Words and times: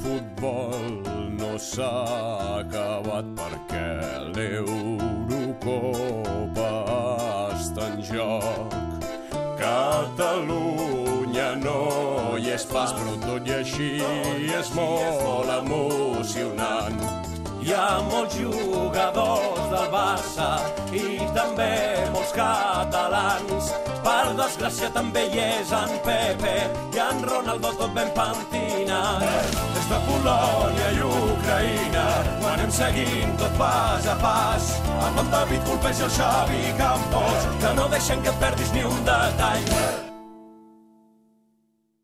futbol 0.00 1.02
no 1.38 1.58
s'ha 1.58 1.92
acabat 2.60 3.26
perquè 3.38 3.90
l'Eurocopa 4.34 5.72
està 7.56 7.84
en 7.90 7.98
joc. 8.08 8.76
Catalunya 9.62 11.48
no 11.62 11.80
hi 12.38 12.50
és 12.56 12.64
pas, 12.72 12.90
però 12.96 13.12
tot 13.26 13.46
i 13.46 13.52
així 13.58 13.90
és 14.60 14.68
molt 14.78 15.50
emocionant. 15.58 16.98
Hi 17.62 17.70
ha 17.78 18.02
molts 18.08 18.34
jugadors 18.34 19.68
del 19.70 19.88
Barça 19.92 20.48
i 20.90 21.04
també 21.36 21.70
molts 22.14 22.32
catalans. 22.34 23.70
Per 24.02 24.24
desgràcia 24.40 24.90
també 24.96 25.28
hi 25.30 25.44
és 25.44 25.70
en 25.78 25.94
Pepe 26.08 26.56
i 26.96 27.04
en 27.06 27.22
Ronaldo 27.28 27.70
tot 27.78 27.94
ben 27.94 28.10
pentinat. 28.18 29.61
Des 29.82 29.88
de 29.90 29.96
Polònia 30.06 30.90
i 30.94 31.00
Ucraïna 31.06 32.04
ho 32.42 32.50
anem 32.52 32.70
seguint 32.76 33.32
tot 33.40 33.56
pas 33.58 34.06
a 34.12 34.14
pas. 34.20 34.68
Amb 35.08 35.18
en 35.24 35.34
David 35.34 35.66
Colpés 35.66 36.04
i 36.04 36.06
el 36.06 36.14
Xavi 36.20 36.62
Campos 36.78 37.50
que 37.66 37.74
no 37.80 37.90
deixen 37.96 38.22
que 38.22 38.30
et 38.36 38.40
perdis 38.46 38.72
ni 38.78 38.86
un 38.94 39.04
detall. 39.10 40.11